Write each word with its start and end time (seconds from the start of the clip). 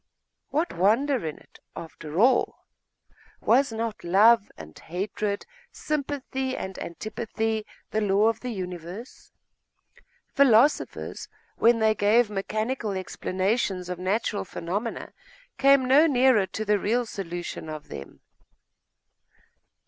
What 0.49 0.73
wonder 0.73 1.23
in 1.27 1.37
it, 1.37 1.59
after 1.75 2.19
all? 2.19 2.65
Was 3.39 3.71
not 3.71 4.03
love 4.03 4.49
and 4.57 4.75
hatred, 4.79 5.45
sympathy 5.71 6.57
and 6.57 6.79
antipathy, 6.79 7.67
the 7.91 8.01
law 8.01 8.25
of 8.27 8.39
the 8.39 8.49
universe? 8.49 9.31
Philosophers, 10.33 11.27
when 11.57 11.77
they 11.77 11.93
gave 11.93 12.31
mechanical 12.31 12.93
explanations 12.93 13.89
of 13.89 13.99
natural 13.99 14.43
phenomena, 14.43 15.13
came 15.59 15.85
no 15.85 16.07
nearer 16.07 16.47
to 16.47 16.65
the 16.65 16.79
real 16.79 17.05
solution 17.05 17.69
of 17.69 17.89
them. 17.89 18.21